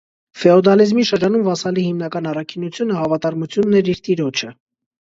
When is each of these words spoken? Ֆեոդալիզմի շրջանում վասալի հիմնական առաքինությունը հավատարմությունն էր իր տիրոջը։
Ֆեոդալիզմի 0.43 1.05
շրջանում 1.09 1.43
վասալի 1.49 1.85
հիմնական 1.89 2.31
առաքինությունը 2.33 2.99
հավատարմությունն 3.03 3.81
էր 3.85 3.97
իր 3.97 4.07
տիրոջը։ 4.11 4.55